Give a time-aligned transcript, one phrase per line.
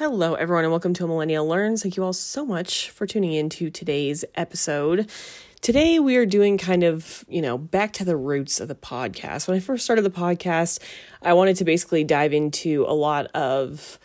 [0.00, 1.82] Hello, everyone, and welcome to Millennial Learns.
[1.82, 5.10] Thank you all so much for tuning in to today's episode.
[5.60, 9.46] Today, we are doing kind of, you know, back to the roots of the podcast.
[9.46, 10.78] When I first started the podcast,
[11.20, 13.98] I wanted to basically dive into a lot of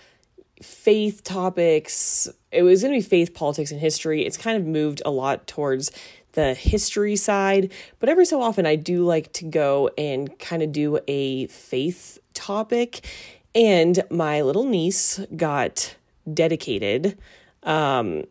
[0.61, 2.27] faith topics.
[2.51, 4.25] It was going to be faith, politics, and history.
[4.25, 5.93] It's kind of moved a lot towards
[6.33, 10.73] the history side, but every so often I do like to go and kind of
[10.73, 13.07] do a faith topic
[13.55, 15.95] and my little niece got
[16.31, 17.17] dedicated
[17.63, 18.25] um,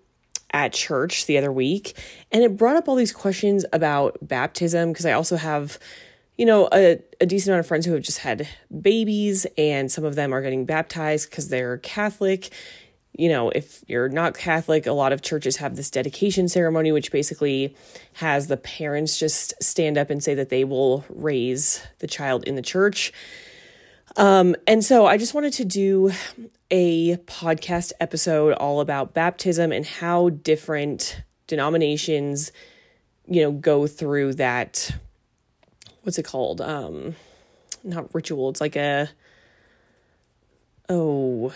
[0.52, 1.96] at church the other week,
[2.30, 5.78] and it brought up all these questions about baptism because I also have,
[6.36, 8.46] you know, a, a decent amount of friends who have just had
[8.82, 12.50] babies, and some of them are getting baptized because they're Catholic.
[13.16, 17.12] You know, if you're not Catholic, a lot of churches have this dedication ceremony, which
[17.12, 17.76] basically
[18.14, 22.56] has the parents just stand up and say that they will raise the child in
[22.56, 23.12] the church.
[24.16, 26.12] Um, and so I just wanted to do
[26.70, 32.52] a podcast episode all about baptism and how different denominations,
[33.26, 34.90] you know, go through that.
[36.02, 36.60] What's it called?
[36.60, 37.16] Um,
[37.82, 38.50] not ritual.
[38.50, 39.10] It's like a
[40.88, 41.52] oh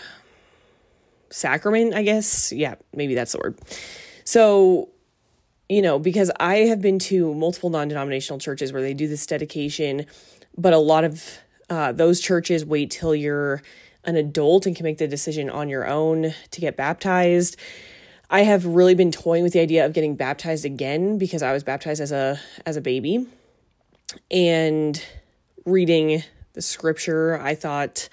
[1.29, 2.51] sacrament, I guess.
[2.51, 3.57] Yeah, maybe that's the word.
[4.23, 4.89] So,
[5.69, 10.05] you know, because I have been to multiple non-denominational churches where they do this dedication,
[10.57, 13.61] but a lot of uh, those churches wait till you're
[14.03, 17.57] an adult and can make the decision on your own to get baptized.
[18.29, 21.63] I have really been toying with the idea of getting baptized again because I was
[21.63, 23.27] baptized as a as a baby.
[24.31, 25.03] And
[25.65, 28.09] reading the scripture, I thought,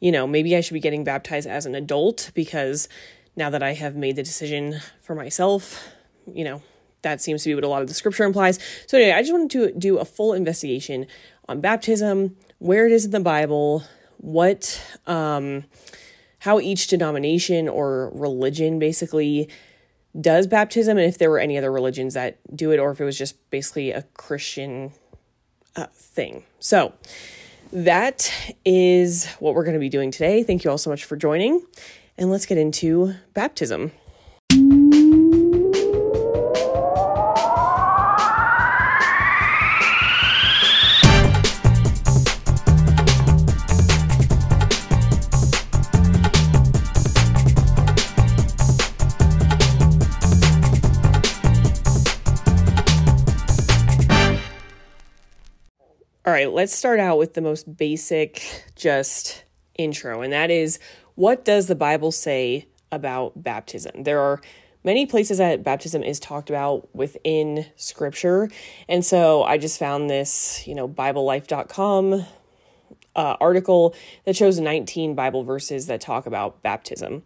[0.00, 2.88] you know, maybe I should be getting baptized as an adult because
[3.36, 5.88] now that I have made the decision for myself,
[6.26, 6.62] you know,
[7.02, 8.58] that seems to be what a lot of the scripture implies.
[8.86, 11.06] So anyway, I just wanted to do a full investigation
[11.48, 13.84] on baptism, where it is in the Bible,
[14.18, 15.64] what, um,
[16.40, 19.48] how each denomination or religion basically
[20.20, 23.04] does baptism, and if there were any other religions that do it, or if it
[23.04, 24.92] was just basically a Christian
[25.76, 26.44] uh, thing.
[26.60, 26.92] So,
[27.72, 28.32] that
[28.64, 30.44] is what we're going to be doing today.
[30.44, 31.64] Thank you all so much for joining,
[32.16, 33.90] and let's get into baptism.
[56.44, 59.44] Right, let's start out with the most basic, just
[59.76, 60.78] intro, and that is
[61.14, 64.02] what does the Bible say about baptism?
[64.02, 64.40] There are
[64.82, 68.50] many places that baptism is talked about within scripture,
[68.88, 72.26] and so I just found this, you know, BibleLife.com
[73.16, 73.94] uh, article
[74.24, 77.22] that shows 19 Bible verses that talk about baptism.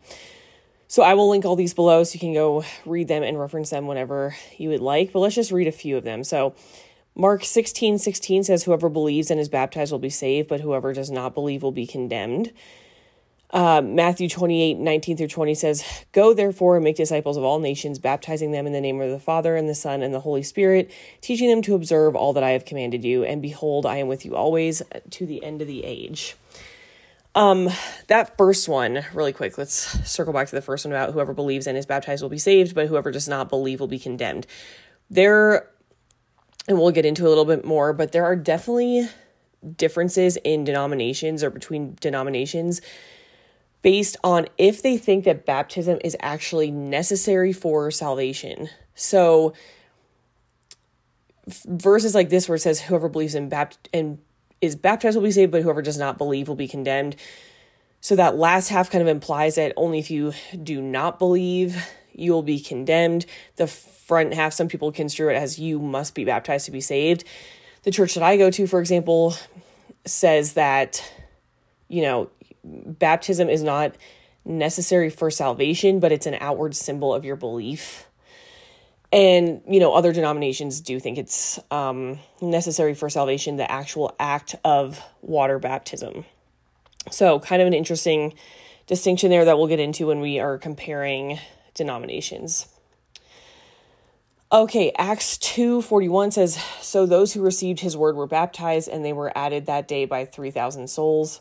[0.87, 3.71] So I will link all these below so you can go read them and reference
[3.71, 6.25] them whenever you would like, but let's just read a few of them.
[6.25, 6.55] So,
[7.21, 11.11] Mark 16 16 says, Whoever believes and is baptized will be saved, but whoever does
[11.11, 12.53] not believe will be condemned.
[13.51, 17.99] Uh, Matthew 28 19 through 20 says, Go therefore and make disciples of all nations,
[17.99, 20.93] baptizing them in the name of the Father and the Son and the Holy Spirit,
[21.21, 23.25] teaching them to observe all that I have commanded you.
[23.25, 24.81] And behold, I am with you always
[25.11, 26.37] to the end of the age.
[27.35, 27.69] Um,
[28.07, 29.75] that first one, really quick, let's
[30.09, 32.77] circle back to the first one about whoever believes and is baptized will be saved,
[32.77, 34.47] but whoever does not believe will be condemned.
[35.11, 35.69] There
[36.69, 39.09] and we'll get into a little bit more, but there are definitely
[39.77, 42.81] differences in denominations or between denominations
[43.83, 48.69] based on if they think that baptism is actually necessary for salvation.
[48.95, 49.55] So
[51.47, 54.19] verses like this where it says whoever believes in bapt and
[54.61, 57.17] is baptized will be saved, but whoever does not believe will be condemned.
[58.01, 61.85] So that last half kind of implies that only if you do not believe
[62.19, 63.27] you will be condemned.
[63.57, 67.25] The front half, some people construe it as you must be baptized to be saved.
[67.83, 69.35] The church that I go to, for example,
[70.05, 71.03] says that,
[71.89, 72.31] you know,
[72.65, 73.95] baptism is not
[74.45, 78.09] necessary for salvation, but it's an outward symbol of your belief.
[79.13, 84.55] And, you know, other denominations do think it's um, necessary for salvation, the actual act
[84.65, 86.25] of water baptism.
[87.11, 88.35] So, kind of an interesting
[88.87, 91.39] distinction there that we'll get into when we are comparing
[91.79, 92.69] denominations.
[94.53, 99.33] Okay, Acts 2:41 says, "So those who received his word were baptized and they were
[99.37, 101.41] added that day by 3,000 souls."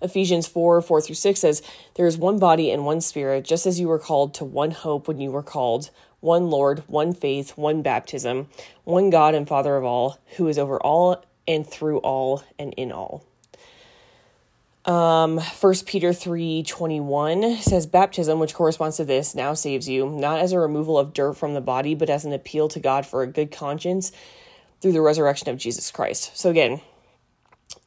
[0.00, 1.62] Ephesians 4 4 through 6 says,
[1.94, 5.08] There is one body and one spirit, just as you were called to one hope
[5.08, 5.90] when you were called,
[6.20, 8.48] one Lord, one faith, one baptism,
[8.84, 12.92] one God and Father of all, who is over all and through all and in
[12.92, 13.24] all.
[14.84, 20.40] Um, 1 Peter 3 21 says, Baptism, which corresponds to this, now saves you, not
[20.40, 23.22] as a removal of dirt from the body, but as an appeal to God for
[23.22, 24.12] a good conscience
[24.80, 26.36] through the resurrection of Jesus Christ.
[26.36, 26.82] So again,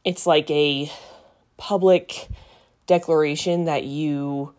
[0.04, 0.92] it's like a
[1.58, 2.28] public
[2.88, 4.54] declaration that you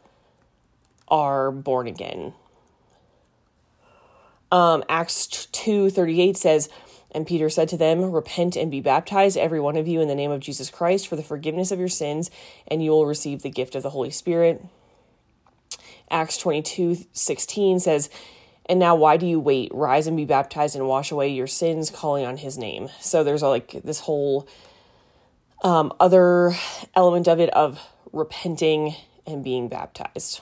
[1.08, 2.35] are born again.
[4.52, 6.69] Um, Acts 2 38 says,
[7.18, 10.14] and Peter said to them, Repent and be baptized, every one of you, in the
[10.14, 12.30] name of Jesus Christ, for the forgiveness of your sins,
[12.68, 14.64] and you will receive the gift of the Holy Spirit.
[16.12, 18.08] Acts 22 16 says,
[18.66, 19.72] And now why do you wait?
[19.74, 22.88] Rise and be baptized and wash away your sins, calling on his name.
[23.00, 24.48] So there's like this whole
[25.64, 26.52] um, other
[26.94, 27.80] element of it of
[28.12, 28.94] repenting
[29.26, 30.40] and being baptized.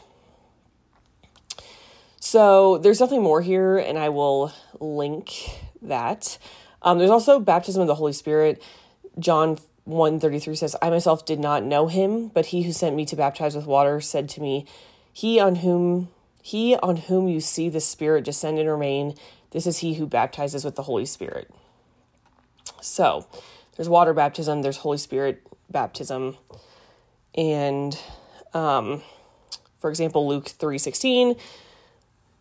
[2.20, 5.32] So there's nothing more here, and I will link
[5.80, 6.36] that.
[6.86, 8.62] Um, there's also baptism of the Holy Spirit.
[9.18, 13.16] John 133 says, I myself did not know him, but he who sent me to
[13.16, 14.66] baptize with water said to me,
[15.12, 16.08] He on whom
[16.40, 19.16] he on whom you see the Spirit descend and remain,
[19.50, 21.50] this is he who baptizes with the Holy Spirit.
[22.80, 23.26] So
[23.76, 26.36] there's water baptism, there's Holy Spirit baptism.
[27.34, 27.98] And
[28.54, 29.02] um,
[29.80, 31.34] for example, Luke 316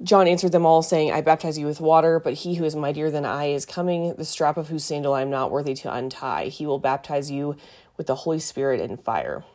[0.03, 3.09] John answered them all, saying, I baptize you with water, but he who is mightier
[3.09, 6.47] than I is coming, the strap of whose sandal I am not worthy to untie.
[6.47, 7.55] He will baptize you
[7.95, 9.45] with the Holy Spirit and fire.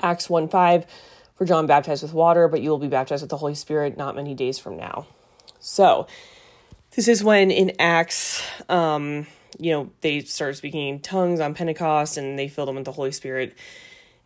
[0.00, 0.86] Acts 1 5,
[1.34, 4.14] for John baptized with water, but you will be baptized with the Holy Spirit not
[4.14, 5.06] many days from now.
[5.60, 6.06] So,
[6.94, 9.26] this is when in Acts, um,
[9.58, 12.92] you know, they started speaking in tongues on Pentecost and they filled them with the
[12.92, 13.56] Holy Spirit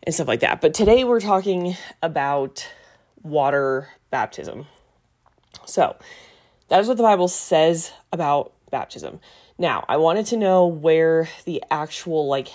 [0.03, 0.59] and stuff like that.
[0.59, 2.67] But today we're talking about
[3.23, 4.67] water baptism.
[5.67, 5.95] So,
[6.69, 9.19] that is what the Bible says about baptism.
[9.57, 12.49] Now, I wanted to know where the actual like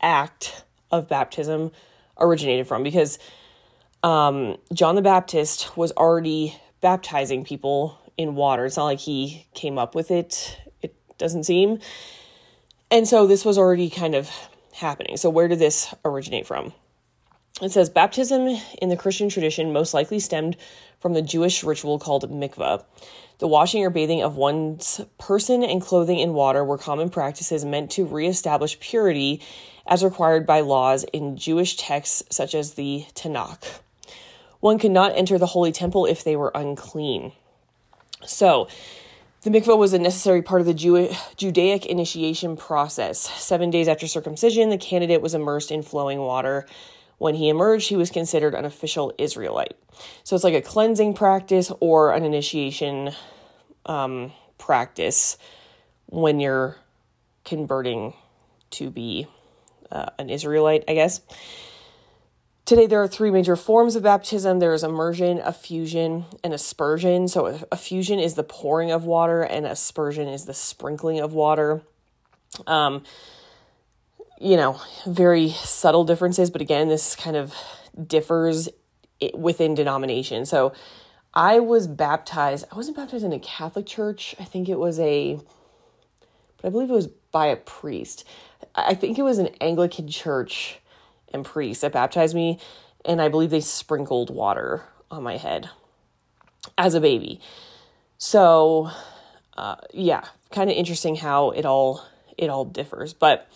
[0.00, 1.70] act of baptism
[2.18, 3.18] originated from because
[4.02, 8.66] um, John the Baptist was already baptizing people in water.
[8.66, 11.78] It's not like he came up with it, it doesn't seem.
[12.90, 14.30] And so this was already kind of
[14.74, 15.16] happening.
[15.16, 16.74] So, where did this originate from?
[17.62, 20.56] It says baptism in the Christian tradition most likely stemmed
[20.98, 22.84] from the Jewish ritual called mikvah.
[23.38, 27.92] The washing or bathing of one's person and clothing in water were common practices meant
[27.92, 29.40] to reestablish purity
[29.86, 33.80] as required by laws in Jewish texts such as the Tanakh.
[34.58, 37.30] One could not enter the holy temple if they were unclean.
[38.26, 38.66] So,
[39.42, 43.18] the mikvah was a necessary part of the Jew- Judaic initiation process.
[43.18, 46.66] Seven days after circumcision, the candidate was immersed in flowing water
[47.18, 49.76] when he emerged, he was considered an official Israelite.
[50.24, 53.12] So it's like a cleansing practice or an initiation
[53.86, 55.36] um, practice
[56.06, 56.76] when you're
[57.44, 58.14] converting
[58.70, 59.26] to be
[59.90, 61.20] uh, an Israelite, I guess.
[62.64, 67.26] Today, there are three major forms of baptism there is immersion, effusion, and aspersion.
[67.26, 71.82] So, effusion is the pouring of water, and aspersion is the sprinkling of water.
[72.66, 73.02] Um,
[74.42, 77.54] you know, very subtle differences, but again, this kind of
[78.06, 78.68] differs
[79.34, 80.44] within denomination.
[80.46, 80.72] So
[81.32, 84.34] I was baptized, I wasn't baptized in a Catholic church.
[84.40, 85.38] I think it was a,
[86.56, 88.24] but I believe it was by a priest.
[88.74, 90.80] I think it was an Anglican church
[91.32, 92.58] and priest that baptized me,
[93.04, 95.70] and I believe they sprinkled water on my head
[96.76, 97.40] as a baby.
[98.18, 98.90] So,
[99.56, 102.04] uh, yeah, kind of interesting how it all
[102.36, 103.48] it all differs, but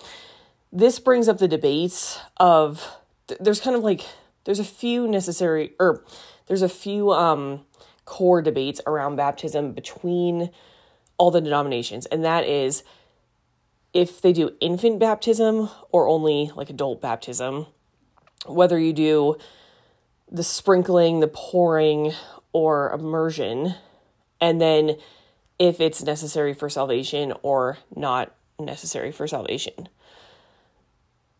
[0.73, 2.99] this brings up the debates of
[3.41, 4.05] there's kind of like
[4.45, 6.05] there's a few necessary or
[6.47, 7.65] there's a few um
[8.05, 10.51] core debates around baptism between
[11.19, 12.85] all the denominations and that is
[13.93, 17.67] if they do infant baptism or only like adult baptism
[18.47, 19.37] whether you do
[20.31, 22.13] the sprinkling the pouring
[22.53, 23.75] or immersion
[24.41, 24.97] and then
[25.59, 29.89] if it's necessary for salvation or not necessary for salvation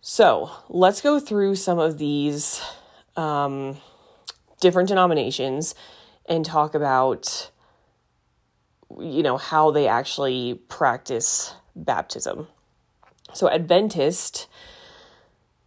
[0.09, 2.63] so let's go through some of these
[3.17, 3.77] um,
[4.61, 5.75] different denominations
[6.27, 7.51] and talk about,
[9.01, 12.47] you know, how they actually practice baptism.
[13.35, 14.47] So, Adventist,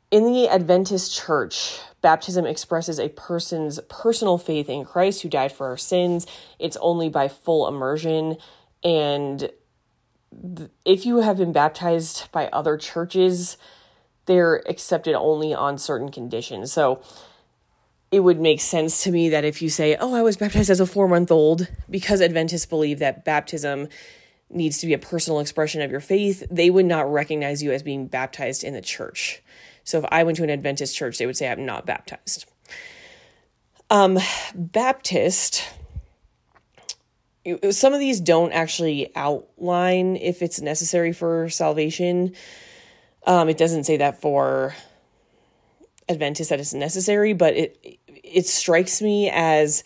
[0.10, 5.67] in the Adventist church, baptism expresses a person's personal faith in Christ who died for
[5.67, 6.25] our sins.
[6.60, 8.38] It's only by full immersion.
[8.86, 9.51] And
[10.86, 13.58] if you have been baptized by other churches,
[14.29, 16.71] they're accepted only on certain conditions.
[16.71, 17.01] So
[18.12, 20.79] it would make sense to me that if you say, Oh, I was baptized as
[20.79, 23.88] a four month old, because Adventists believe that baptism
[24.51, 27.81] needs to be a personal expression of your faith, they would not recognize you as
[27.81, 29.41] being baptized in the church.
[29.83, 32.45] So if I went to an Adventist church, they would say I'm not baptized.
[33.89, 34.19] Um,
[34.53, 35.67] Baptist,
[37.71, 42.36] some of these don't actually outline if it's necessary for salvation.
[43.25, 44.75] Um, it doesn't say that for
[46.07, 49.83] Adventist that it's necessary, but it it strikes me as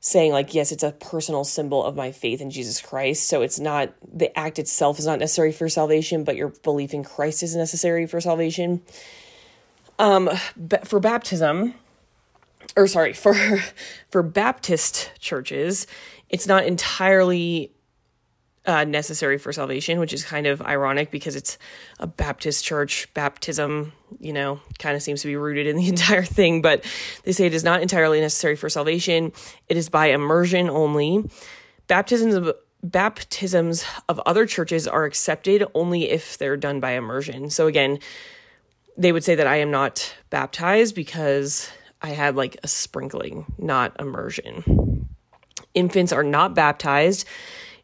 [0.00, 3.28] saying like yes it's a personal symbol of my faith in jesus christ.
[3.28, 7.04] So it's not the act itself is not necessary for salvation but your belief in
[7.04, 8.82] christ is necessary for salvation.
[9.98, 11.74] Um but for baptism
[12.76, 13.34] or sorry for
[14.10, 15.86] for baptist churches
[16.30, 17.72] it's not entirely
[18.70, 21.58] uh, necessary for salvation, which is kind of ironic because it's
[21.98, 23.12] a Baptist church.
[23.12, 26.84] Baptism, you know, kind of seems to be rooted in the entire thing, but
[27.24, 29.32] they say it is not entirely necessary for salvation.
[29.68, 31.28] It is by immersion only.
[31.88, 37.50] Baptisms of baptisms of other churches are accepted only if they're done by immersion.
[37.50, 37.98] So again,
[38.96, 43.98] they would say that I am not baptized because I had like a sprinkling, not
[44.00, 45.08] immersion.
[45.74, 47.26] Infants are not baptized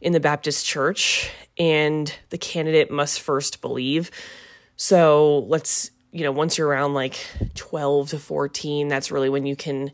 [0.00, 4.11] in the Baptist church, and the candidate must first believe.
[4.76, 7.19] So let's, you know, once you're around like
[7.55, 9.91] 12 to 14, that's really when you can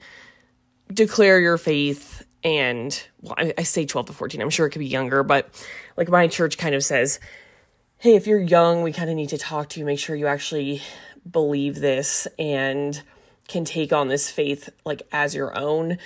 [0.92, 2.26] declare your faith.
[2.44, 5.48] And well, I, I say 12 to 14, I'm sure it could be younger, but
[5.96, 7.20] like my church kind of says,
[7.98, 10.26] hey, if you're young, we kind of need to talk to you, make sure you
[10.26, 10.82] actually
[11.30, 13.00] believe this and
[13.46, 15.98] can take on this faith like as your own.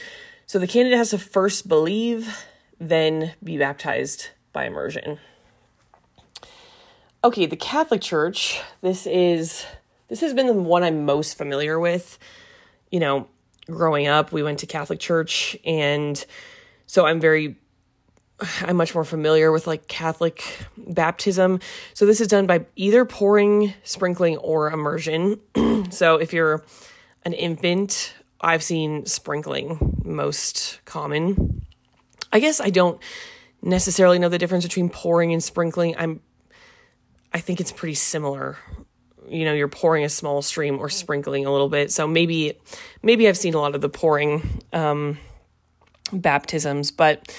[0.44, 2.46] So the candidate has to first believe
[2.78, 5.18] then be baptized by immersion.
[7.24, 9.64] Okay, the Catholic Church, this is
[10.08, 12.18] this has been the one I'm most familiar with.
[12.90, 13.28] You know,
[13.66, 16.24] growing up, we went to Catholic church and
[16.86, 17.56] so I'm very
[18.62, 20.42] I'm much more familiar with like Catholic
[20.76, 21.60] baptism.
[21.94, 25.40] So this is done by either pouring, sprinkling, or immersion.
[25.90, 26.62] so if you're
[27.24, 31.62] an infant, I've seen sprinkling most common.
[32.32, 33.00] I guess I don't
[33.62, 35.94] necessarily know the difference between pouring and sprinkling.
[35.98, 36.20] I'm
[37.32, 38.56] I think it's pretty similar.
[39.28, 41.90] You know, you're pouring a small stream or sprinkling a little bit.
[41.90, 42.58] So maybe
[43.02, 45.18] maybe I've seen a lot of the pouring um,
[46.12, 47.34] baptisms, but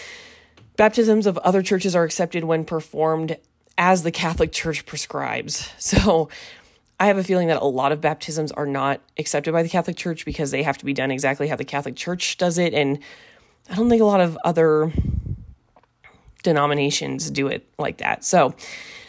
[0.76, 3.38] baptisms of other churches are accepted when performed
[3.78, 5.72] as the Catholic Church prescribes.
[5.80, 6.30] So
[7.00, 9.96] I have a feeling that a lot of baptisms are not accepted by the Catholic
[9.98, 13.00] Church because they have to be done exactly how the Catholic Church does it and
[13.70, 14.92] I don't think a lot of other
[16.44, 18.24] denominations do it like that.
[18.24, 18.56] So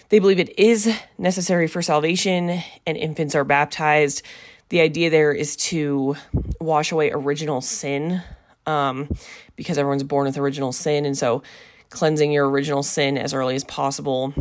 [0.08, 4.22] they believe it is necessary for salvation and infants are baptized.
[4.70, 6.16] The idea there is to
[6.60, 8.22] wash away original sin
[8.66, 9.08] um,
[9.56, 11.06] because everyone's born with original sin.
[11.06, 11.42] And so
[11.90, 14.34] cleansing your original sin as early as possible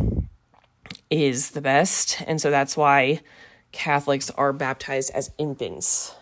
[1.10, 2.22] is the best.
[2.26, 3.20] And so that's why
[3.72, 6.14] Catholics are baptized as infants.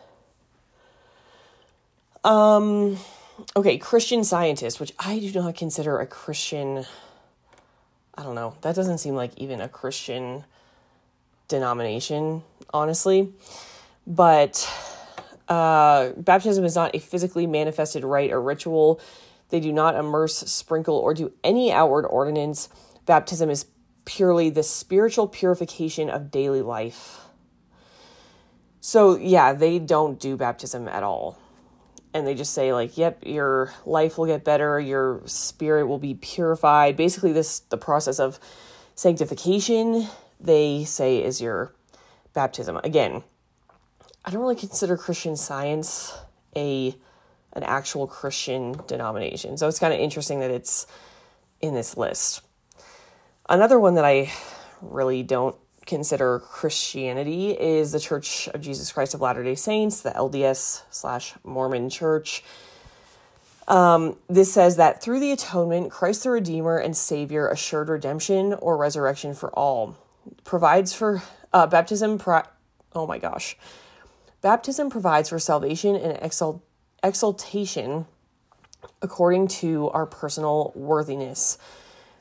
[2.24, 2.98] Um,
[3.54, 6.84] okay, Christian scientist, which I do not consider a Christian.
[8.14, 8.54] I don't know.
[8.62, 10.44] That doesn't seem like even a Christian
[11.48, 13.32] denomination, honestly.
[14.06, 14.68] But
[15.48, 19.00] uh, baptism is not a physically manifested rite or ritual.
[19.50, 22.68] They do not immerse, sprinkle, or do any outward ordinance.
[23.04, 23.66] Baptism is
[24.04, 27.20] purely the spiritual purification of daily life.
[28.80, 31.38] So, yeah, they don't do baptism at all
[32.16, 34.80] and they just say like yep your life will get better.
[34.80, 36.96] Your spirit will be purified.
[36.96, 38.38] Basically this the process of
[38.94, 40.06] sanctification
[40.40, 41.72] they say is your
[42.32, 42.78] baptism.
[42.82, 43.22] Again
[44.26, 46.12] i don't really consider christian science
[46.56, 46.94] a
[47.52, 50.86] an actual christian denomination so it's kind of interesting that it's
[51.60, 52.42] in this list.
[53.48, 54.30] Another one that i
[54.82, 55.56] really don't
[55.86, 61.34] consider Christianity is the Church of Jesus Christ of Latter day Saints, the LDS slash
[61.44, 62.42] Mormon Church.
[63.68, 68.76] Um, this says that through the atonement, Christ the Redeemer and Savior assured redemption or
[68.76, 69.96] resurrection for all,
[70.44, 72.18] provides for uh, baptism.
[72.18, 72.42] Pro-
[72.94, 73.56] oh my gosh.
[74.42, 76.62] Baptism provides for salvation and exalt-
[77.02, 78.06] exaltation
[79.02, 81.58] according to our personal worthiness.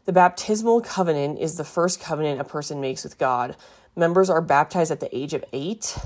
[0.05, 3.55] The baptismal covenant is the first covenant a person makes with God.
[3.95, 5.97] Members are baptized at the age of eight,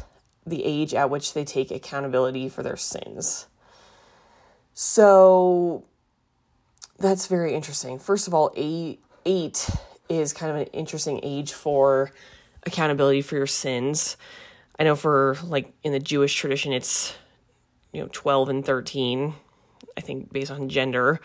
[0.45, 3.47] the age at which they take accountability for their sins.
[4.73, 5.83] So
[6.97, 7.99] that's very interesting.
[7.99, 9.69] First of all, eight, eight
[10.07, 12.11] is kind of an interesting age for
[12.65, 14.15] accountability for your sins.
[14.79, 17.13] I know for like in the Jewish tradition, it's
[17.91, 19.33] you know 12 and 13,
[19.97, 21.19] I think based on gender.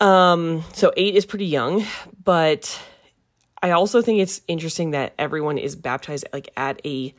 [0.00, 1.84] Um, so eight is pretty young,
[2.22, 2.80] but
[3.62, 7.14] I also think it's interesting that everyone is baptized like at a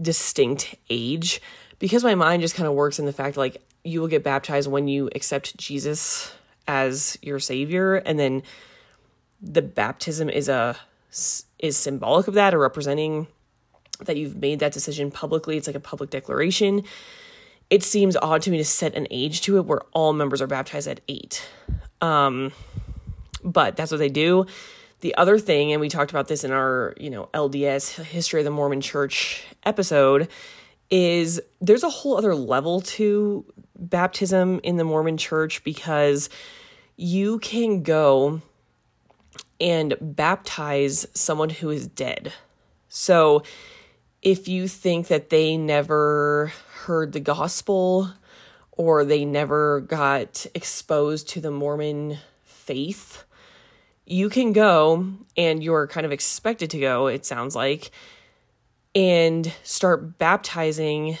[0.00, 1.40] distinct age
[1.78, 4.70] because my mind just kind of works in the fact like you will get baptized
[4.70, 6.32] when you accept Jesus
[6.66, 8.42] as your savior and then
[9.40, 10.76] the baptism is a
[11.58, 13.26] is symbolic of that or representing
[14.00, 15.56] that you've made that decision publicly.
[15.56, 16.82] It's like a public declaration.
[17.70, 20.46] It seems odd to me to set an age to it where all members are
[20.46, 21.48] baptized at 8
[22.04, 22.52] um
[23.42, 24.46] but that's what they do
[25.00, 28.44] the other thing and we talked about this in our you know LDS history of
[28.44, 30.28] the Mormon church episode
[30.90, 33.44] is there's a whole other level to
[33.76, 36.30] baptism in the Mormon church because
[36.96, 38.40] you can go
[39.60, 42.32] and baptize someone who is dead.
[42.88, 43.42] So
[44.22, 46.52] if you think that they never
[46.84, 48.10] heard the gospel
[48.76, 53.24] or they never got exposed to the Mormon faith,
[54.06, 57.90] you can go and you're kind of expected to go, it sounds like,
[58.94, 61.18] and start baptizing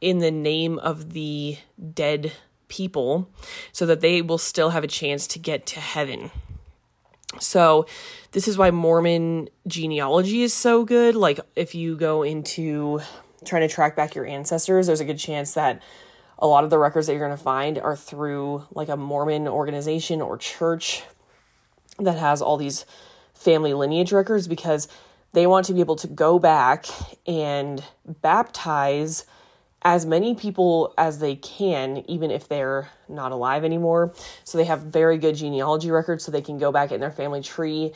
[0.00, 1.58] in the name of the
[1.94, 2.32] dead
[2.68, 3.28] people
[3.72, 6.30] so that they will still have a chance to get to heaven.
[7.40, 7.86] So,
[8.32, 11.14] this is why Mormon genealogy is so good.
[11.14, 13.00] Like, if you go into
[13.44, 15.82] trying to track back your ancestors, there's a good chance that
[16.38, 19.48] a lot of the records that you're going to find are through like a Mormon
[19.48, 21.02] organization or church
[21.98, 22.84] that has all these
[23.34, 24.88] family lineage records because
[25.32, 26.86] they want to be able to go back
[27.26, 27.82] and
[28.22, 29.24] baptize
[29.82, 34.12] as many people as they can, even if they're not alive anymore.
[34.44, 37.42] So they have very good genealogy records so they can go back in their family
[37.42, 37.92] tree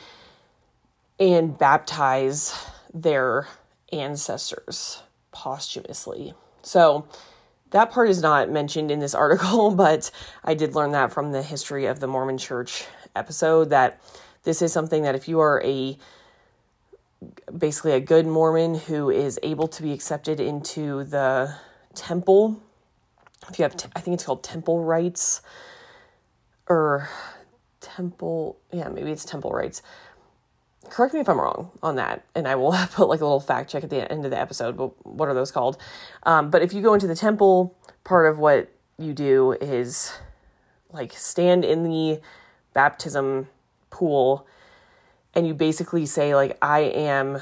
[1.19, 2.53] and baptize
[2.93, 3.47] their
[3.91, 6.33] ancestors posthumously.
[6.61, 7.07] So
[7.71, 10.11] that part is not mentioned in this article, but
[10.43, 12.85] I did learn that from the history of the Mormon church
[13.15, 14.01] episode that
[14.43, 15.97] this is something that if you are a
[17.55, 21.53] basically a good Mormon who is able to be accepted into the
[21.93, 22.61] temple.
[23.49, 25.41] If you have, I think it's called temple rites
[26.67, 27.09] or
[27.79, 29.81] temple, yeah, maybe it's temple rites.
[30.89, 33.69] Correct me if I'm wrong on that, and I will put like a little fact
[33.69, 34.77] check at the end of the episode.
[34.77, 35.77] But what are those called?
[36.23, 40.13] Um, but if you go into the temple, part of what you do is
[40.91, 42.19] like stand in the
[42.73, 43.47] baptism
[43.89, 44.45] pool
[45.33, 47.41] and you basically say like i am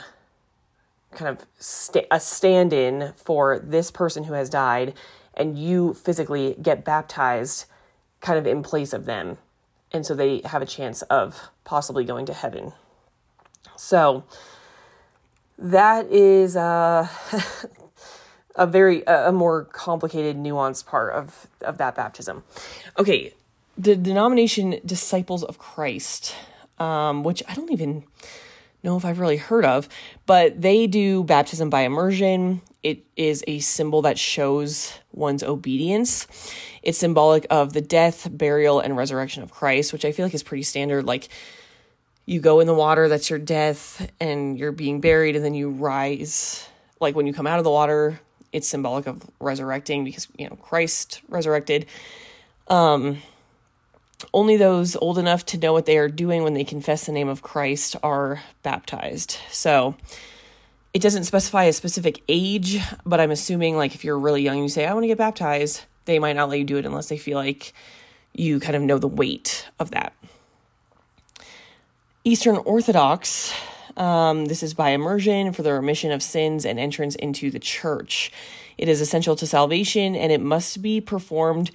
[1.12, 4.94] kind of st- a stand in for this person who has died,
[5.34, 7.66] and you physically get baptized
[8.22, 9.38] kind of in place of them.
[9.92, 12.74] And so they have a chance of possibly going to heaven.
[13.80, 14.26] So
[15.58, 17.08] that is uh,
[18.56, 22.44] a very a more complicated nuanced part of of that baptism
[22.98, 23.34] okay
[23.78, 26.36] the denomination disciples of christ
[26.78, 28.04] um, which i don't even
[28.84, 29.90] know if I've really heard of,
[30.26, 32.62] but they do baptism by immersion.
[32.82, 36.28] It is a symbol that shows one's obedience.
[36.82, 40.44] It's symbolic of the death, burial, and resurrection of Christ, which I feel like is
[40.44, 41.06] pretty standard.
[41.06, 41.28] Like
[42.30, 45.72] you go in the water, that's your death, and you're being buried, and then you
[45.72, 46.70] rise.
[47.00, 48.20] Like when you come out of the water,
[48.54, 51.88] it's symbolic of resurrecting because, you know, Christ resurrected.
[52.68, 53.18] Um,
[54.32, 57.30] only those old enough to know what they are doing when they confess the name
[57.30, 59.38] of Christ are baptized.
[59.50, 59.96] So
[60.94, 64.66] it doesn't specify a specific age, but I'm assuming like if you're really young and
[64.66, 67.10] you say, I want to get baptized, they might not let you do it unless
[67.10, 67.74] they feel like
[68.34, 70.14] you kind of know the weight of that.
[72.26, 73.54] Eastern Orthodox,
[73.96, 78.30] um, this is by immersion for the remission of sins and entrance into the church.
[78.78, 81.72] It is essential to salvation and it must be performed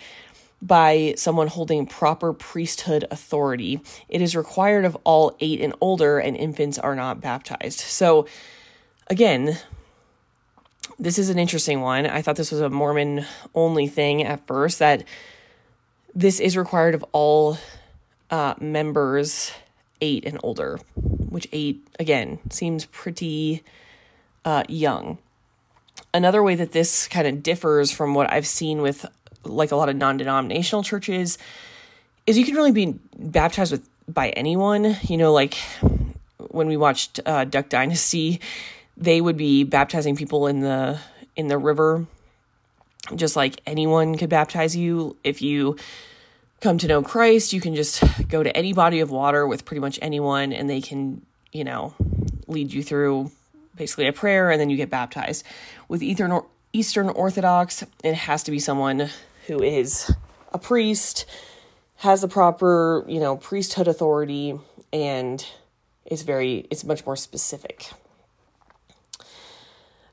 [0.60, 3.80] by someone holding proper priesthood authority.
[4.08, 7.80] It is required of all eight and older, and infants are not baptized.
[7.80, 8.26] So,
[9.08, 9.58] again,
[10.98, 12.06] this is an interesting one.
[12.06, 15.04] I thought this was a Mormon only thing at first, that
[16.14, 17.58] this is required of all
[18.30, 19.52] uh, members
[20.04, 23.62] eight and older, which eight, again, seems pretty
[24.44, 25.18] uh, young.
[26.12, 29.06] Another way that this kind of differs from what I've seen with
[29.44, 31.38] like a lot of non-denominational churches
[32.26, 35.54] is you can really be baptized with by anyone you know like
[36.50, 38.40] when we watched uh, duck dynasty
[38.96, 40.98] they would be baptizing people in the
[41.36, 42.06] in the river
[43.14, 45.76] just like anyone could baptize you if you
[46.64, 49.80] come to know christ you can just go to any body of water with pretty
[49.80, 51.94] much anyone and they can you know
[52.48, 53.30] lead you through
[53.76, 55.44] basically a prayer and then you get baptized
[55.88, 59.08] with eastern orthodox it has to be someone
[59.46, 60.12] who is
[60.52, 61.26] a priest,
[61.96, 64.58] has the proper, you know, priesthood authority,
[64.92, 65.46] and
[66.06, 67.90] it's very, it's much more specific.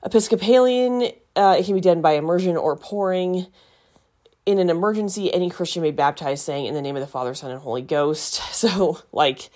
[0.04, 3.46] Episcopalian, uh, it can be done by immersion or pouring.
[4.46, 7.52] In an emergency, any Christian may baptize, saying, In the name of the Father, Son,
[7.52, 8.42] and Holy Ghost.
[8.54, 9.50] So, like,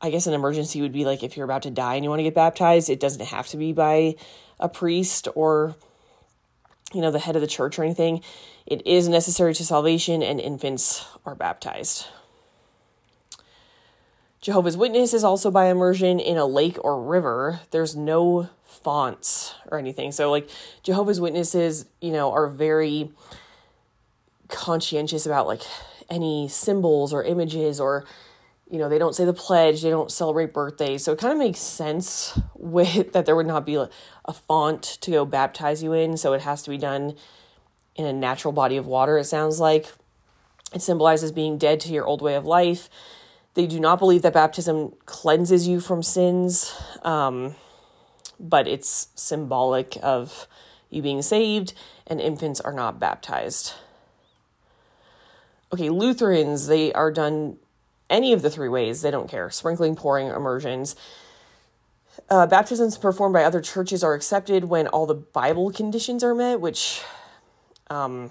[0.00, 2.18] I guess an emergency would be like if you're about to die and you want
[2.18, 4.16] to get baptized, it doesn't have to be by
[4.58, 5.76] a priest or,
[6.92, 8.20] you know, the head of the church or anything.
[8.66, 12.06] It is necessary to salvation, and infants are baptized.
[14.40, 17.60] Jehovah's Witness is also by immersion in a lake or river.
[17.70, 20.12] There's no fonts or anything.
[20.12, 20.50] So, like,
[20.82, 23.10] Jehovah's Witnesses, you know, are very
[24.48, 25.62] conscientious about like
[26.10, 28.04] any symbols or images or
[28.70, 31.04] you know they don't say the pledge they don't celebrate birthdays.
[31.04, 33.88] So it kind of makes sense with that there would not be a,
[34.32, 36.16] font to go baptize you in.
[36.16, 37.14] So it has to be done
[37.94, 39.92] in a natural body of water it sounds like.
[40.74, 42.88] It symbolizes being dead to your old way of life.
[43.52, 47.54] They do not believe that baptism cleanses you from sins um,
[48.40, 50.48] but it's symbolic of
[50.90, 51.74] you being saved
[52.06, 53.74] and infants are not baptized
[55.74, 57.58] okay lutherans they are done
[58.10, 60.96] any of the three ways, they don't care sprinkling, pouring, immersions.
[62.30, 66.60] Uh, baptisms performed by other churches are accepted when all the Bible conditions are met,
[66.60, 67.02] which
[67.90, 68.30] um,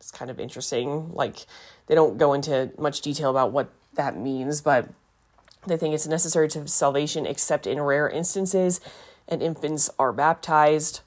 [0.00, 1.12] is kind of interesting.
[1.12, 1.46] Like,
[1.86, 4.90] they don't go into much detail about what that means, but
[5.66, 8.80] they think it's necessary to salvation except in rare instances,
[9.26, 11.00] and infants are baptized.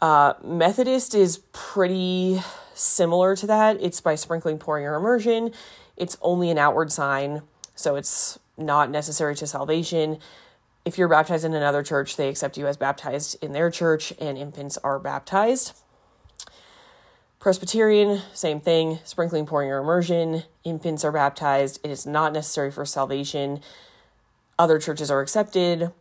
[0.00, 2.42] Uh, Methodist is pretty
[2.74, 3.78] similar to that.
[3.80, 5.52] It's by sprinkling, pouring, or immersion.
[5.96, 7.42] It's only an outward sign,
[7.74, 10.18] so it's not necessary to salvation.
[10.84, 14.36] If you're baptized in another church, they accept you as baptized in their church, and
[14.36, 15.72] infants are baptized.
[17.40, 20.44] Presbyterian, same thing, sprinkling, pouring, or immersion.
[20.64, 21.78] Infants are baptized.
[21.84, 23.60] It is not necessary for salvation.
[24.58, 25.92] Other churches are accepted.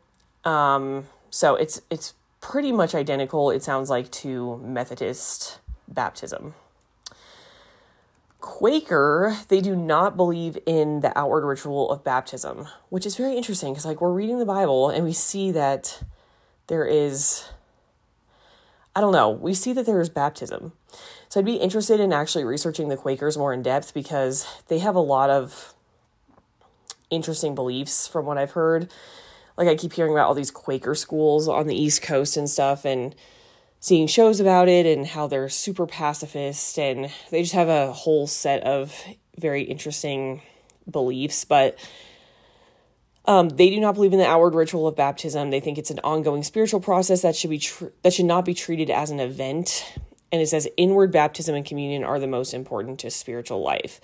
[0.45, 6.53] Um, so it's it's pretty much identical, it sounds like, to Methodist baptism.
[8.43, 13.71] Quaker, they do not believe in the outward ritual of baptism, which is very interesting
[13.71, 16.03] because, like, we're reading the Bible and we see that
[16.67, 17.47] there is,
[18.93, 20.73] I don't know, we see that there is baptism.
[21.29, 24.95] So I'd be interested in actually researching the Quakers more in depth because they have
[24.95, 25.73] a lot of
[27.09, 28.91] interesting beliefs from what I've heard.
[29.55, 32.83] Like, I keep hearing about all these Quaker schools on the East Coast and stuff,
[32.83, 33.15] and
[33.83, 38.25] seeing shows about it and how they're super pacifist and they just have a whole
[38.25, 38.97] set of
[39.37, 40.41] very interesting
[40.89, 41.77] beliefs but
[43.25, 45.49] um, they do not believe in the outward ritual of baptism.
[45.49, 48.53] They think it's an ongoing spiritual process that should be tr- that should not be
[48.53, 49.97] treated as an event.
[50.29, 54.01] And it says inward baptism and communion are the most important to spiritual life.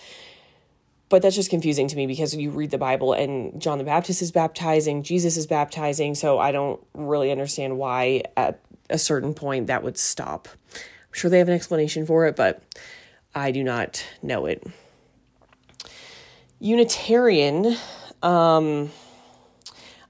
[1.10, 4.22] But that's just confusing to me because you read the Bible and John the Baptist
[4.22, 9.68] is baptizing, Jesus is baptizing, so I don't really understand why at a certain point
[9.68, 10.48] that would stop.
[10.74, 12.62] I'm sure they have an explanation for it, but
[13.34, 14.66] I do not know it.
[16.60, 17.76] Unitarian,
[18.22, 18.92] um,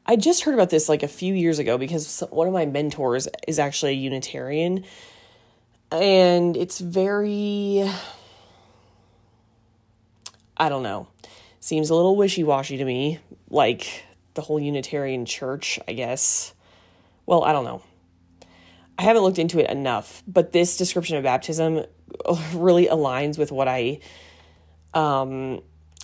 [0.05, 3.27] I just heard about this like a few years ago because one of my mentors
[3.47, 4.83] is actually a Unitarian.
[5.91, 7.87] And it's very,
[10.57, 11.07] I don't know,
[11.59, 13.19] seems a little wishy washy to me.
[13.49, 16.53] Like the whole Unitarian church, I guess.
[17.25, 17.83] Well, I don't know.
[18.99, 21.85] I haven't looked into it enough, but this description of baptism
[22.53, 24.01] really aligns with what I
[24.93, 25.61] um,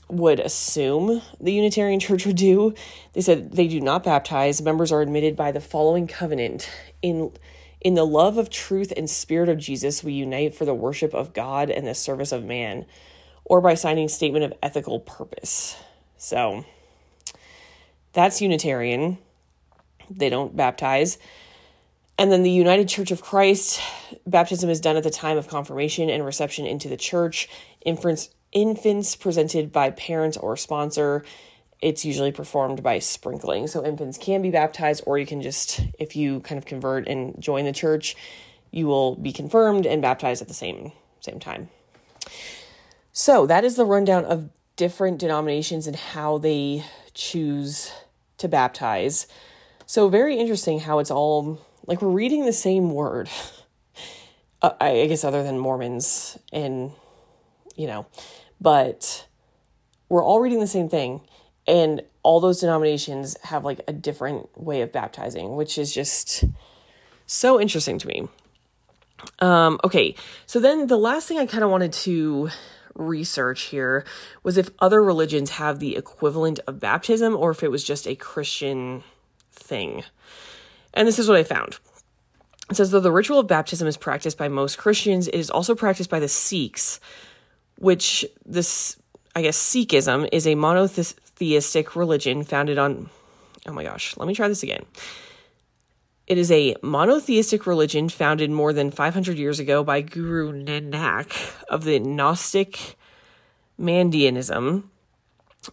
[0.08, 2.74] would assume the Unitarian Church would do.
[3.12, 4.62] They said they do not baptize.
[4.62, 7.32] Members are admitted by the following covenant in
[7.82, 11.34] in the love of truth and spirit of Jesus, we unite for the worship of
[11.34, 12.86] God and the service of man,
[13.44, 15.78] or by signing statement of ethical purpose.
[16.18, 16.66] So
[18.14, 19.20] that's Unitarian.
[20.10, 21.20] They don't baptize.
[22.18, 23.82] And then the United Church of Christ,
[24.26, 27.50] baptism is done at the time of confirmation and reception into the church.
[27.82, 31.26] Infants, infants presented by parents or sponsor.
[31.82, 33.68] It's usually performed by sprinkling.
[33.68, 37.36] So infants can be baptized, or you can just, if you kind of convert and
[37.42, 38.16] join the church,
[38.72, 41.70] you will be confirmed and baptized at the same same time.
[43.12, 47.92] So that is the rundown of different denominations and how they choose
[48.38, 49.28] to baptize.
[49.86, 53.30] So very interesting how it's all like we're reading the same word.
[54.62, 56.92] Uh, I guess other than Mormons and
[57.76, 58.06] you know,
[58.62, 59.28] but
[60.08, 61.20] we're all reading the same thing
[61.68, 66.44] and all those denominations have like a different way of baptizing, which is just
[67.26, 68.28] so interesting to me.
[69.40, 72.50] Um, okay, so then the last thing I kind of wanted to
[72.94, 74.06] research here
[74.44, 78.16] was if other religions have the equivalent of baptism or if it was just a
[78.16, 79.04] Christian
[79.52, 80.04] thing.
[80.96, 81.80] And this is what I found.
[82.70, 85.76] It says, though the ritual of baptism is practiced by most Christians, it is also
[85.76, 87.00] practiced by the Sikhs,
[87.78, 88.98] which this,
[89.36, 93.10] I guess, Sikhism is a monotheistic religion founded on,
[93.68, 94.84] oh my gosh, let me try this again.
[96.26, 101.84] It is a monotheistic religion founded more than 500 years ago by Guru Nanak of
[101.84, 102.98] the Gnostic
[103.80, 104.86] Mandaeanism,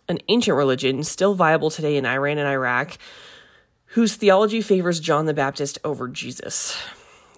[0.09, 2.99] an ancient religion still viable today in Iran and Iraq,
[3.93, 6.77] whose theology favors John the Baptist over Jesus.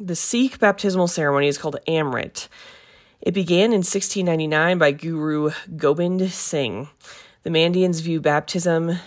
[0.01, 2.49] The Sikh baptismal ceremony is called Amrit.
[3.21, 6.89] It began in 1699 by Guru Gobind Singh.
[7.43, 8.99] The Mandaeans view baptism,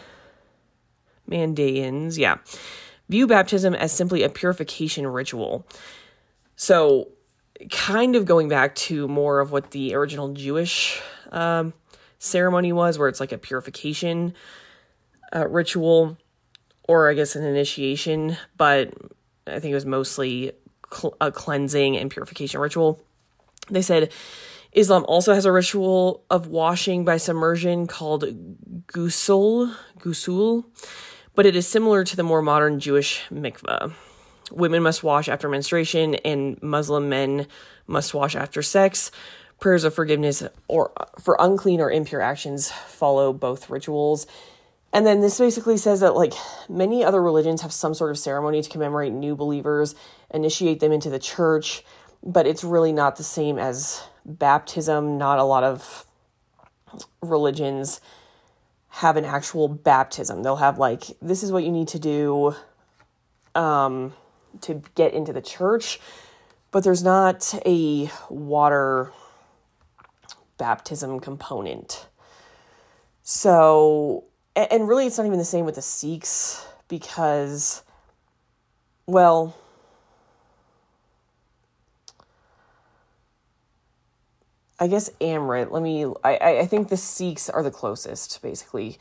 [1.29, 2.38] Mandaeans, yeah,
[3.07, 5.65] view baptism as simply a purification ritual.
[6.57, 7.10] So,
[7.71, 11.73] kind of going back to more of what the original Jewish um,
[12.19, 14.33] ceremony was, where it's like a purification
[15.33, 16.17] uh, ritual,
[16.88, 18.93] or I guess an initiation, but
[19.45, 20.54] I think it was mostly
[20.91, 23.04] cl- a cleansing and purification ritual.
[23.69, 24.12] They said
[24.71, 28.23] Islam also has a ritual of washing by submersion called
[28.88, 30.65] ghusl, ghusl,
[31.36, 33.93] but it is similar to the more modern Jewish mikveh.
[34.52, 37.47] Women must wash after menstruation, and Muslim men
[37.86, 39.12] must wash after sex.
[39.60, 44.28] Prayers of forgiveness or for unclean or impure actions follow both rituals.
[44.93, 46.34] And then this basically says that like
[46.69, 49.95] many other religions have some sort of ceremony to commemorate new believers,
[50.34, 51.84] initiate them into the church,
[52.23, 55.17] but it's really not the same as baptism.
[55.17, 56.06] Not a lot of
[57.21, 58.02] religions
[58.89, 60.41] have an actual baptism.
[60.41, 62.56] They'll have like this is what you need to do
[63.56, 64.13] um
[64.62, 66.00] to get into the church,
[66.71, 69.12] but there's not a water
[70.58, 72.08] baptism component.
[73.23, 74.23] So,
[74.72, 77.84] and really, it's not even the same with the Sikhs because,
[79.06, 79.56] well,
[84.80, 85.72] I guess Amrit.
[85.72, 86.06] Let me.
[86.24, 88.98] I I think the Sikhs are the closest, basically.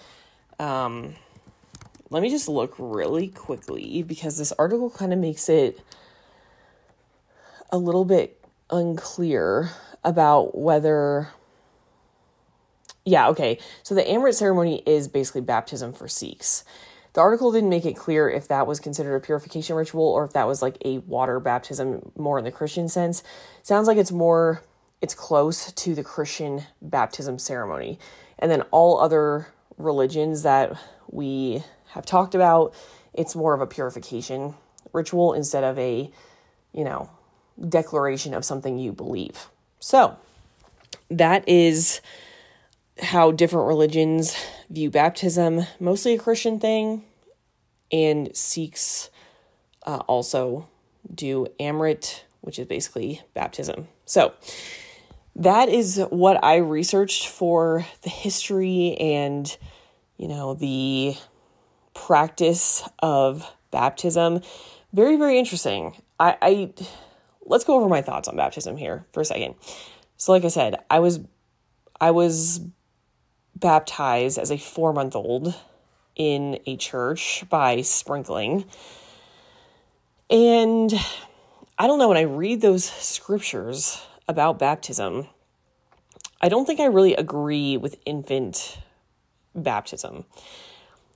[0.59, 1.15] Um,
[2.11, 5.81] let me just look really quickly because this article kind of makes it
[7.71, 8.41] a little bit
[8.71, 9.71] unclear
[10.05, 11.29] about whether
[13.07, 13.59] yeah, okay.
[13.85, 16.65] So the Amrit ceremony is basically baptism for Sikhs.
[17.13, 20.33] The article didn't make it clear if that was considered a purification ritual or if
[20.33, 23.23] that was like a water baptism more in the Christian sense.
[23.63, 24.63] Sounds like it's more
[25.01, 27.99] it's close to the Christian baptism ceremony.
[28.39, 29.47] And then all other
[29.79, 30.77] religions that
[31.09, 32.75] we have talked about,
[33.15, 34.55] it's more of a purification
[34.93, 36.11] ritual instead of a,
[36.73, 37.09] you know,
[37.69, 39.47] declaration of something you believe.
[39.79, 40.17] So,
[41.09, 42.01] that is
[43.01, 44.37] how different religions
[44.71, 47.05] view baptism, mostly a Christian thing,
[47.93, 49.11] and Sikhs
[49.87, 50.69] uh, also
[51.15, 53.89] do Amrit, which is basically baptism.
[54.05, 54.35] So
[55.37, 59.57] that is what I researched for the history and,
[60.17, 61.17] you know, the
[61.95, 64.41] practice of baptism.
[64.93, 66.01] Very, very interesting.
[66.19, 66.73] I, I
[67.45, 69.55] let's go over my thoughts on baptism here for a second.
[70.17, 71.21] So, like I said, I was
[72.01, 72.61] I was
[73.57, 75.55] baptized as a four month old
[76.15, 78.65] in a church by sprinkling.
[80.31, 80.93] And
[81.79, 85.29] I don't know, when I read those scriptures about baptism,
[86.41, 88.79] I don't think I really agree with infant
[89.55, 90.25] baptism.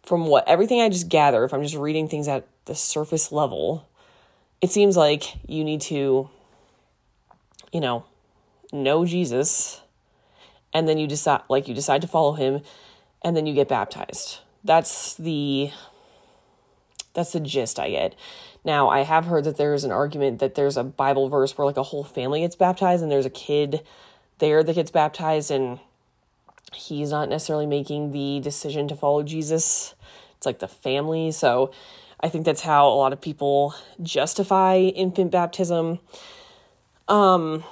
[0.03, 3.87] From what everything I just gather, if I'm just reading things at the surface level,
[4.61, 6.31] it seems like you need to,
[7.73, 8.05] you know,
[8.73, 9.81] know Jesus
[10.73, 12.63] and then you decide like you decide to follow him
[13.23, 14.39] and then you get baptized.
[14.65, 15.71] That's the
[17.13, 18.15] that's the gist i get.
[18.65, 21.77] Now i have heard that there's an argument that there's a bible verse where like
[21.77, 23.83] a whole family gets baptized and there's a kid
[24.39, 25.81] there that gets baptized and
[26.73, 29.95] he's not necessarily making the decision to follow jesus.
[30.37, 31.33] It's like the family.
[31.33, 31.73] So
[32.21, 35.99] i think that's how a lot of people justify infant baptism.
[37.09, 37.65] Um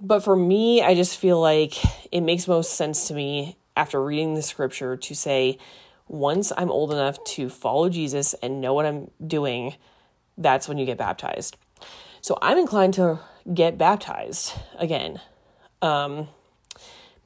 [0.00, 1.74] but for me, I just feel like
[2.12, 5.58] it makes most sense to me after reading the scripture to say,
[6.06, 9.74] once I'm old enough to follow Jesus and know what I'm doing,
[10.36, 11.56] that's when you get baptized.
[12.20, 13.20] So I'm inclined to
[13.52, 15.20] get baptized again
[15.82, 16.28] um,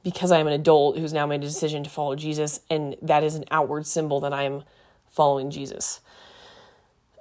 [0.03, 3.35] because I'm an adult who's now made a decision to follow Jesus, and that is
[3.35, 4.63] an outward symbol that I'm
[5.07, 6.01] following Jesus.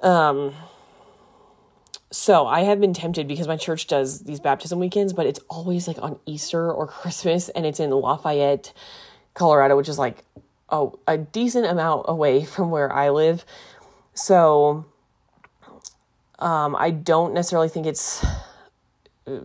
[0.02, 0.54] Um,
[2.10, 5.88] so I have been tempted because my church does these baptism weekends, but it's always
[5.88, 8.72] like on Easter or Christmas, and it's in Lafayette,
[9.34, 10.24] Colorado, which is like
[10.70, 13.44] oh a decent amount away from where I live.
[14.14, 14.84] So
[16.38, 18.24] Um, I don't necessarily think it's
[19.26, 19.40] uh,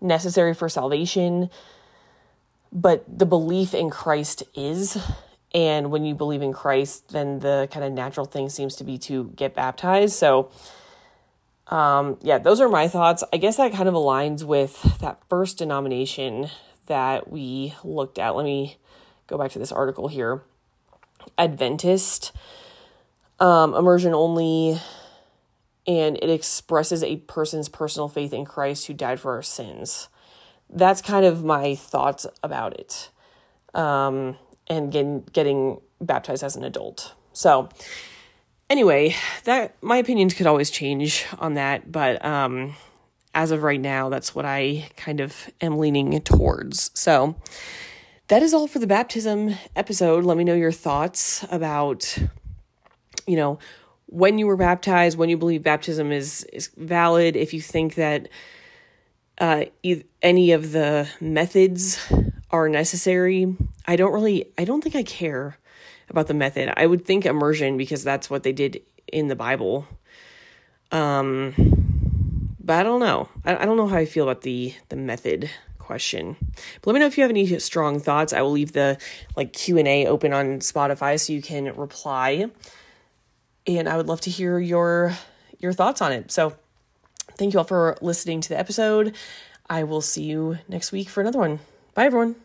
[0.00, 1.50] necessary for salvation,
[2.72, 4.96] but the belief in Christ is.
[5.52, 8.96] And when you believe in Christ, then the kind of natural thing seems to be
[8.98, 10.14] to get baptized.
[10.14, 10.50] So,
[11.70, 13.22] um, yeah, those are my thoughts.
[13.32, 16.48] I guess that kind of aligns with that first denomination
[16.86, 18.34] that we looked at.
[18.34, 18.76] Let me
[19.28, 20.42] go back to this article here.
[21.38, 22.32] Adventist,
[23.38, 24.80] um, immersion only,
[25.86, 30.08] and it expresses a person's personal faith in Christ who died for our sins.
[30.68, 33.10] That's kind of my thoughts about it.
[33.74, 37.14] Um, and getting getting baptized as an adult.
[37.32, 37.68] So,
[38.70, 42.74] anyway, that my opinions could always change on that, but um,
[43.34, 46.90] as of right now, that's what I kind of am leaning towards.
[46.98, 47.36] So,
[48.28, 50.24] that is all for the baptism episode.
[50.24, 52.16] Let me know your thoughts about,
[53.26, 53.58] you know,
[54.06, 58.28] when you were baptized, when you believe baptism is is valid, if you think that
[59.38, 59.64] uh,
[60.22, 61.98] any of the methods
[62.50, 63.56] are necessary.
[63.86, 65.56] I don't really, I don't think I care
[66.10, 66.72] about the method.
[66.76, 69.86] I would think immersion because that's what they did in the Bible.
[70.92, 73.28] Um, but I don't know.
[73.44, 76.36] I, I don't know how I feel about the the method question.
[76.40, 78.32] But let me know if you have any strong thoughts.
[78.32, 78.98] I will leave the
[79.36, 82.50] like Q and A open on Spotify so you can reply.
[83.66, 85.16] And I would love to hear your
[85.58, 86.30] your thoughts on it.
[86.30, 86.56] So
[87.36, 89.16] thank you all for listening to the episode.
[89.68, 91.60] I will see you next week for another one.
[91.94, 92.36] Bye, everyone.